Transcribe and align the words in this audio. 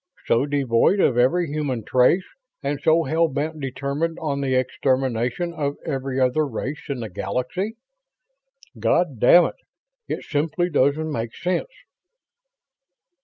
So 0.25 0.47
devoid 0.47 0.99
of 0.99 1.15
every 1.15 1.45
human 1.45 1.83
trace 1.85 2.25
and 2.63 2.81
so 2.81 3.03
hell 3.03 3.27
bent 3.27 3.59
determined 3.59 4.17
on 4.19 4.41
the 4.41 4.55
extermination 4.55 5.53
of 5.53 5.75
every 5.85 6.19
other 6.19 6.47
race 6.47 6.81
in 6.89 7.01
the 7.01 7.07
Galaxy? 7.11 7.75
God 8.79 9.19
damn 9.19 9.45
it, 9.45 9.57
it 10.07 10.23
simply 10.23 10.71
doesn't 10.71 11.11
make 11.11 11.35
sense!" 11.35 11.69